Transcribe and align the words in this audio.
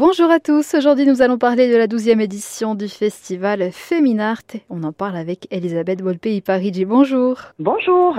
Bonjour 0.00 0.30
à 0.30 0.40
tous, 0.40 0.72
aujourd'hui 0.72 1.04
nous 1.04 1.20
allons 1.20 1.36
parler 1.36 1.70
de 1.70 1.76
la 1.76 1.86
12e 1.86 2.22
édition 2.22 2.74
du 2.74 2.88
festival 2.88 3.70
Féminart. 3.70 4.40
On 4.70 4.82
en 4.82 4.92
parle 4.92 5.18
avec 5.18 5.46
Elisabeth 5.50 6.00
Volpei-Parigi. 6.00 6.86
Bonjour. 6.86 7.36
Bonjour. 7.58 8.16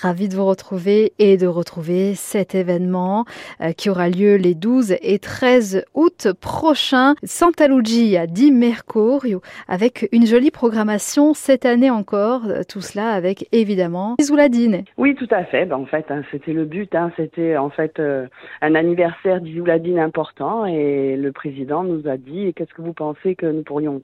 Ravi 0.00 0.28
de 0.28 0.36
vous 0.36 0.44
retrouver 0.44 1.12
et 1.18 1.36
de 1.36 1.48
retrouver 1.48 2.14
cet 2.14 2.54
événement 2.54 3.24
euh, 3.60 3.72
qui 3.72 3.90
aura 3.90 4.08
lieu 4.10 4.36
les 4.36 4.54
12 4.54 4.94
et 5.02 5.18
13 5.18 5.84
août 5.94 6.28
prochains. 6.40 7.16
Santa 7.24 7.66
Lucia 7.66 8.28
di 8.28 8.52
Mercurio 8.52 9.40
avec 9.66 10.08
une 10.12 10.26
jolie 10.26 10.52
programmation 10.52 11.34
cette 11.34 11.66
année 11.66 11.90
encore. 11.90 12.42
Tout 12.68 12.80
cela 12.80 13.10
avec 13.10 13.48
évidemment 13.50 14.14
Isouladine. 14.20 14.84
Oui, 14.98 15.16
tout 15.16 15.26
à 15.32 15.42
fait. 15.42 15.66
Ben, 15.66 15.78
en 15.78 15.86
fait, 15.86 16.06
hein, 16.10 16.22
c'était 16.30 16.52
le 16.52 16.64
but. 16.64 16.94
Hein. 16.94 17.10
C'était 17.16 17.56
en 17.56 17.70
fait 17.70 17.98
euh, 17.98 18.28
un 18.62 18.76
anniversaire 18.76 19.40
d'Isouladine 19.40 19.98
important 19.98 20.64
et 20.66 21.23
le 21.24 21.32
président 21.32 21.82
nous 21.82 22.06
a 22.08 22.16
dit 22.16 22.52
qu'est-ce 22.54 22.72
que 22.74 22.82
vous 22.82 22.92
pensez 22.92 23.34
que 23.34 23.46
nous 23.46 23.62
pourrions 23.62 24.02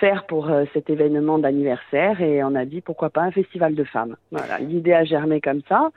faire 0.00 0.26
pour 0.26 0.50
euh, 0.50 0.64
cet 0.74 0.90
événement 0.90 1.38
d'anniversaire 1.38 2.20
et 2.20 2.42
on 2.44 2.54
a 2.54 2.64
dit 2.64 2.80
pourquoi 2.80 3.10
pas 3.10 3.22
un 3.22 3.30
festival 3.30 3.74
de 3.74 3.84
femmes. 3.84 4.16
Voilà, 4.30 4.58
l'idée 4.58 4.92
a 4.92 5.04
germé 5.04 5.40
comme 5.40 5.62
ça 5.68 5.90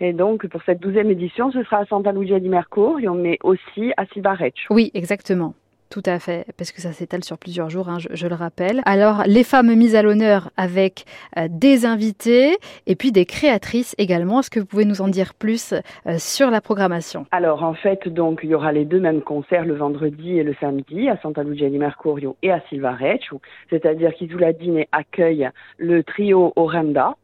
et 0.00 0.12
donc 0.12 0.46
pour 0.46 0.62
cette 0.62 0.80
douzième 0.80 1.10
édition, 1.10 1.50
ce 1.50 1.62
sera 1.64 1.78
à 1.78 1.86
Santa 1.86 2.12
Lucia 2.12 2.40
di 2.40 2.48
Mercurio 2.48 3.14
mais 3.14 3.38
aussi 3.42 3.92
à 3.96 4.06
Silvareccio. 4.06 4.68
Oui, 4.70 4.90
exactement. 4.94 5.54
Tout 5.92 6.02
à 6.06 6.18
fait, 6.18 6.46
parce 6.56 6.72
que 6.72 6.80
ça 6.80 6.90
s'étale 6.90 7.22
sur 7.22 7.36
plusieurs 7.36 7.68
jours, 7.68 7.90
hein, 7.90 7.98
je, 7.98 8.26
le 8.26 8.34
rappelle. 8.34 8.80
Alors, 8.86 9.24
les 9.26 9.44
femmes 9.44 9.74
mises 9.74 9.94
à 9.94 10.00
l'honneur 10.00 10.48
avec 10.56 11.04
euh, 11.36 11.48
des 11.50 11.84
invités 11.84 12.56
et 12.86 12.96
puis 12.96 13.12
des 13.12 13.26
créatrices 13.26 13.94
également. 13.98 14.40
Est-ce 14.40 14.48
que 14.48 14.58
vous 14.58 14.64
pouvez 14.64 14.86
nous 14.86 15.02
en 15.02 15.08
dire 15.08 15.34
plus 15.34 15.74
euh, 15.74 16.16
sur 16.16 16.50
la 16.50 16.62
programmation? 16.62 17.26
Alors, 17.30 17.62
en 17.62 17.74
fait, 17.74 18.08
donc, 18.08 18.40
il 18.42 18.48
y 18.48 18.54
aura 18.54 18.72
les 18.72 18.86
deux 18.86 19.00
mêmes 19.00 19.20
concerts 19.20 19.66
le 19.66 19.74
vendredi 19.74 20.38
et 20.38 20.44
le 20.44 20.54
samedi 20.58 21.10
à 21.10 21.18
Santa 21.20 21.42
Lucia 21.42 21.68
di 21.68 21.76
Mercurio 21.76 22.38
et 22.42 22.50
à 22.50 22.62
Silvareccio. 22.70 23.42
C'est-à-dire 23.68 24.14
qu'Isuladine 24.14 24.84
accueille 24.92 25.50
le 25.76 26.02
trio 26.02 26.54
Orenda, 26.56 27.16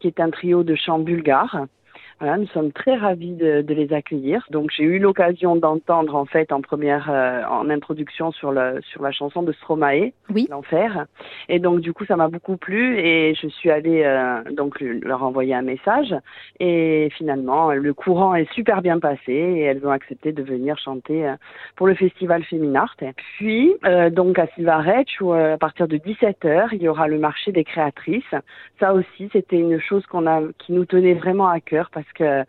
qui 0.00 0.06
est 0.06 0.18
un 0.18 0.30
trio 0.30 0.62
de 0.62 0.74
chants 0.74 0.98
bulgares 0.98 1.66
voilà, 2.20 2.36
nous 2.36 2.46
sommes 2.48 2.72
très 2.72 2.94
ravis 2.96 3.32
de, 3.32 3.62
de 3.62 3.74
les 3.74 3.92
accueillir. 3.92 4.46
Donc 4.50 4.70
j'ai 4.76 4.84
eu 4.84 4.98
l'occasion 4.98 5.56
d'entendre 5.56 6.14
en 6.14 6.24
fait 6.24 6.52
en 6.52 6.60
première 6.60 7.10
euh, 7.10 7.42
en 7.50 7.68
introduction 7.70 8.30
sur 8.30 8.52
le 8.52 8.80
sur 8.92 9.02
la 9.02 9.10
chanson 9.10 9.42
de 9.42 9.52
Stromae, 9.52 10.12
oui. 10.32 10.46
l'enfer. 10.48 11.06
Et 11.48 11.58
donc 11.58 11.80
du 11.80 11.92
coup 11.92 12.04
ça 12.04 12.16
m'a 12.16 12.28
beaucoup 12.28 12.56
plu 12.56 12.98
et 12.98 13.34
je 13.34 13.48
suis 13.48 13.70
allée 13.70 14.02
euh, 14.04 14.42
donc 14.52 14.80
leur 14.80 15.24
envoyer 15.24 15.54
un 15.54 15.62
message 15.62 16.14
et 16.60 17.08
finalement 17.16 17.72
le 17.72 17.94
courant 17.94 18.34
est 18.34 18.50
super 18.52 18.80
bien 18.80 19.00
passé 19.00 19.32
et 19.32 19.62
elles 19.62 19.84
ont 19.84 19.90
accepté 19.90 20.32
de 20.32 20.42
venir 20.42 20.78
chanter 20.78 21.26
euh, 21.26 21.34
pour 21.76 21.88
le 21.88 21.94
festival 21.94 22.44
Féminart. 22.44 22.94
Puis 23.38 23.74
donc 24.12 24.38
à 24.38 24.46
Silvarech 24.54 25.20
où 25.20 25.32
à 25.32 25.58
partir 25.58 25.88
de 25.88 25.96
17h 25.96 26.68
il 26.72 26.82
y 26.82 26.88
aura 26.88 27.08
le 27.08 27.18
marché 27.18 27.50
des 27.50 27.64
créatrices. 27.64 28.34
Ça 28.78 28.94
aussi 28.94 29.28
c'était 29.32 29.58
une 29.58 29.80
chose 29.80 30.06
qu'on 30.06 30.26
a 30.26 30.40
qui 30.58 30.72
nous 30.72 30.84
tenait 30.84 31.14
vraiment 31.14 31.48
à 31.48 31.60
cœur 31.60 31.90
parce 31.92 32.03
que 32.12 32.44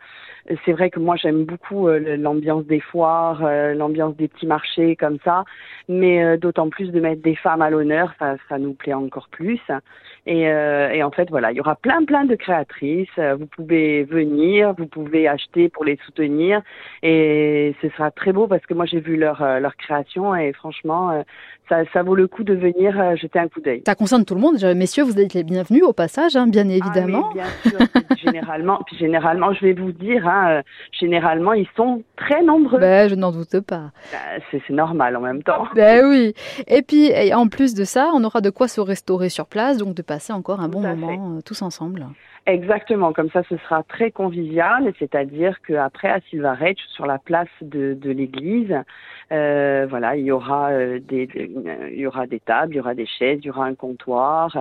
c'est 0.64 0.72
vrai 0.72 0.90
que 0.90 1.00
moi 1.00 1.16
j'aime 1.16 1.44
beaucoup 1.44 1.88
euh, 1.88 2.16
l'ambiance 2.16 2.64
des 2.66 2.80
foires, 2.80 3.40
euh, 3.44 3.74
l'ambiance 3.74 4.16
des 4.16 4.28
petits 4.28 4.46
marchés 4.46 4.96
comme 4.96 5.18
ça, 5.24 5.44
mais 5.88 6.22
euh, 6.22 6.36
d'autant 6.36 6.68
plus 6.68 6.92
de 6.92 7.00
mettre 7.00 7.22
des 7.22 7.34
femmes 7.34 7.62
à 7.62 7.70
l'honneur, 7.70 8.12
ça, 8.18 8.36
ça 8.48 8.58
nous 8.58 8.74
plaît 8.74 8.94
encore 8.94 9.28
plus. 9.28 9.60
Et, 10.28 10.40
et, 10.40 11.02
en 11.04 11.12
fait 11.12 11.30
voilà, 11.30 11.52
il 11.52 11.56
y 11.56 11.60
aura 11.60 11.76
plein 11.76 12.04
plein 12.04 12.24
de 12.24 12.34
créatrices. 12.34 13.16
Vous 13.16 13.46
pouvez 13.46 14.02
venir, 14.02 14.74
vous 14.76 14.86
pouvez 14.86 15.28
acheter 15.28 15.68
pour 15.68 15.84
les 15.84 15.98
soutenir, 16.04 16.62
et 17.04 17.76
ce 17.80 17.88
sera 17.90 18.10
très 18.10 18.32
beau 18.32 18.48
parce 18.48 18.66
que 18.66 18.74
moi 18.74 18.86
j'ai 18.86 18.98
vu 18.98 19.16
leur 19.16 19.40
leur 19.60 19.76
création 19.76 20.34
et 20.34 20.52
franchement 20.52 21.22
ça, 21.68 21.84
ça, 21.92 22.02
vaut 22.02 22.16
le 22.16 22.26
coup 22.26 22.42
de 22.42 22.54
venir 22.54 23.16
jeter 23.16 23.38
un 23.38 23.48
coup 23.48 23.60
d'œil. 23.60 23.82
Ça 23.86 23.94
concerne 23.94 24.24
tout 24.24 24.34
le 24.34 24.40
monde. 24.40 24.56
Messieurs, 24.76 25.04
vous 25.04 25.18
êtes 25.18 25.34
les 25.34 25.44
bienvenus 25.44 25.84
au 25.84 25.92
passage, 25.92 26.34
hein, 26.34 26.46
bien 26.48 26.68
évidemment. 26.68 27.30
Ah 27.30 27.32
oui, 27.34 27.40
bien 27.40 27.70
sûr. 27.70 27.78
généralement, 28.24 28.80
puis 28.86 28.96
généralement, 28.96 29.45
je 29.52 29.64
vais 29.64 29.72
vous 29.72 29.92
dire, 29.92 30.26
hein, 30.26 30.50
euh, 30.50 30.62
généralement, 30.92 31.52
ils 31.52 31.68
sont 31.76 32.02
très 32.16 32.42
nombreux. 32.42 32.78
Ben, 32.78 33.08
je 33.08 33.14
n'en 33.14 33.32
doute 33.32 33.60
pas. 33.60 33.90
Ben, 34.12 34.42
c'est 34.50 34.70
normal 34.70 35.16
en 35.16 35.20
même 35.20 35.42
temps. 35.42 35.66
Ben 35.74 36.04
oui. 36.06 36.34
Et 36.66 36.82
puis, 36.82 37.10
en 37.34 37.48
plus 37.48 37.74
de 37.74 37.84
ça, 37.84 38.10
on 38.14 38.24
aura 38.24 38.40
de 38.40 38.50
quoi 38.50 38.68
se 38.68 38.80
restaurer 38.80 39.28
sur 39.28 39.46
place, 39.46 39.78
donc 39.78 39.94
de 39.94 40.02
passer 40.02 40.32
encore 40.32 40.60
un 40.60 40.68
bon 40.68 40.80
moment 40.80 41.36
euh, 41.36 41.40
tous 41.44 41.62
ensemble. 41.62 42.06
Exactement, 42.48 43.12
comme 43.12 43.28
ça 43.30 43.42
ce 43.48 43.56
sera 43.56 43.82
très 43.82 44.12
convivial, 44.12 44.92
c'est-à-dire 45.00 45.58
qu'après 45.66 46.10
à 46.10 46.20
Silvaretch, 46.30 46.78
sur 46.94 47.04
la 47.04 47.18
place 47.18 47.48
de, 47.60 47.94
de 47.94 48.10
l'église, 48.12 48.72
euh, 49.32 49.84
voilà, 49.90 50.14
il 50.16 50.26
y 50.26 50.30
aura 50.30 50.70
des, 51.00 51.28
il 51.90 51.98
y 51.98 52.06
aura 52.06 52.28
des 52.28 52.38
tables, 52.38 52.74
il 52.74 52.76
y 52.76 52.80
aura 52.80 52.94
des 52.94 53.06
chaises, 53.06 53.40
il 53.42 53.46
y 53.46 53.50
aura 53.50 53.64
un 53.64 53.74
comptoir 53.74 54.56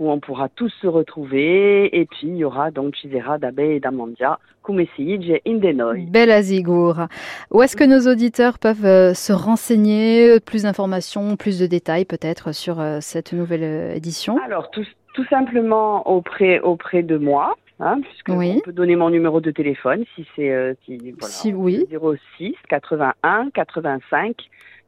où 0.00 0.10
on 0.10 0.18
pourra 0.18 0.48
tous 0.48 0.72
se 0.82 0.88
retrouver, 0.88 1.96
et 1.96 2.06
puis 2.06 2.26
il 2.26 2.36
y 2.38 2.44
aura 2.44 2.72
donc 2.72 2.96
Chisera 2.96 3.38
d'Abe 3.38 3.60
et 3.60 3.78
d'Amandia, 3.78 4.27
Kumesige 4.62 5.40
Indenoi. 5.46 6.06
Belle 6.08 6.30
Azigour. 6.30 7.06
Où 7.50 7.62
est-ce 7.62 7.76
que 7.76 7.84
nos 7.84 8.10
auditeurs 8.10 8.58
peuvent 8.58 8.84
euh, 8.84 9.14
se 9.14 9.32
renseigner, 9.32 10.40
plus 10.40 10.64
d'informations, 10.64 11.36
plus 11.36 11.58
de 11.58 11.66
détails 11.66 12.04
peut-être 12.04 12.52
sur 12.52 12.82
cette 13.00 13.32
nouvelle 13.32 13.94
édition? 13.96 14.38
Alors 14.44 14.70
tout, 14.70 14.84
tout 15.14 15.24
simplement 15.26 16.08
auprès, 16.08 16.60
auprès 16.60 17.02
de 17.02 17.16
moi. 17.16 17.56
Hein, 17.80 18.00
puisque 18.00 18.30
on 18.30 18.60
peut 18.60 18.72
donner 18.72 18.96
mon 18.96 19.08
numéro 19.08 19.40
de 19.40 19.52
téléphone 19.52 20.02
si 20.16 20.26
c'est 20.34 20.50
euh, 20.50 20.74
si, 20.84 20.96
voilà, 20.96 21.32
si, 21.32 21.52
oui. 21.52 21.86
06 22.38 22.54
81 22.68 23.50
85 23.54 24.34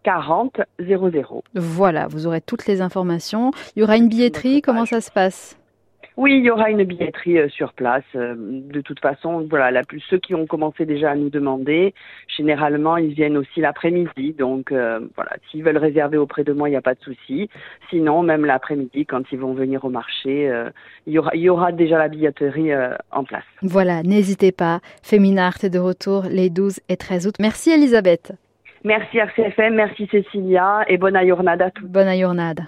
40 0.02 0.60
00. 0.80 1.44
Voilà, 1.54 2.08
vous 2.08 2.26
aurez 2.26 2.40
toutes 2.40 2.66
les 2.66 2.80
informations. 2.80 3.52
Il 3.76 3.80
y 3.80 3.82
aura 3.84 3.96
une 3.96 4.08
billetterie, 4.08 4.60
comment 4.60 4.86
ça 4.86 5.00
se 5.00 5.12
passe? 5.12 5.59
Oui, 6.20 6.36
il 6.36 6.44
y 6.44 6.50
aura 6.50 6.68
une 6.68 6.84
billetterie 6.84 7.38
euh, 7.38 7.48
sur 7.48 7.72
place. 7.72 8.04
Euh, 8.14 8.34
de 8.36 8.82
toute 8.82 9.00
façon, 9.00 9.46
voilà, 9.48 9.70
la 9.70 9.84
plus, 9.84 10.00
ceux 10.10 10.18
qui 10.18 10.34
ont 10.34 10.44
commencé 10.44 10.84
déjà 10.84 11.12
à 11.12 11.14
nous 11.14 11.30
demander, 11.30 11.94
généralement, 12.36 12.98
ils 12.98 13.14
viennent 13.14 13.38
aussi 13.38 13.60
l'après-midi. 13.60 14.34
Donc, 14.38 14.70
euh, 14.70 15.00
voilà, 15.16 15.30
s'ils 15.50 15.64
veulent 15.64 15.78
réserver 15.78 16.18
auprès 16.18 16.44
de 16.44 16.52
moi, 16.52 16.68
il 16.68 16.72
n'y 16.72 16.76
a 16.76 16.82
pas 16.82 16.92
de 16.92 17.00
souci. 17.00 17.48
Sinon, 17.88 18.22
même 18.22 18.44
l'après-midi, 18.44 19.06
quand 19.06 19.22
ils 19.32 19.38
vont 19.38 19.54
venir 19.54 19.82
au 19.86 19.88
marché, 19.88 20.52
il, 21.06 21.14
y 21.14 21.18
aura, 21.18 21.30
il 21.34 21.40
y 21.40 21.48
aura 21.48 21.72
déjà 21.72 21.96
la 21.96 22.08
billetterie 22.08 22.70
en 23.10 23.24
place. 23.24 23.44
Voilà, 23.62 24.02
n'hésitez 24.02 24.52
pas. 24.52 24.80
Féminart 25.02 25.54
est 25.62 25.70
de 25.70 25.78
retour 25.78 26.24
les 26.30 26.50
12 26.50 26.80
et 26.90 26.98
13 26.98 27.28
août. 27.28 27.34
Merci 27.40 27.70
Elisabeth. 27.70 28.32
Merci 28.84 29.18
RCFM, 29.18 29.74
merci 29.74 30.08
Cécilia 30.10 30.84
et 30.88 30.96
bonne 30.96 31.16
ayornada 31.16 31.66
à 31.66 31.70
tous. 31.70 31.86
Bonne 31.86 32.08
ayornada. 32.08 32.58